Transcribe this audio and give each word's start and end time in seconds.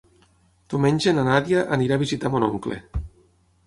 Diumenge 0.75 1.13
na 1.19 1.27
Nàdia 1.29 1.63
anirà 1.79 2.01
a 2.01 2.05
visitar 2.07 2.35
mon 2.37 2.51
oncle. 2.53 2.85